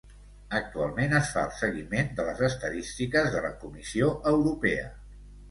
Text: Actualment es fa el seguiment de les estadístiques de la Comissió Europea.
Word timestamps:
Actualment 0.59 1.11
es 1.17 1.29
fa 1.35 1.43
el 1.49 1.53
seguiment 1.57 2.09
de 2.21 2.25
les 2.31 2.41
estadístiques 2.49 3.31
de 3.37 3.45
la 3.45 3.53
Comissió 3.67 4.11
Europea. 4.35 4.91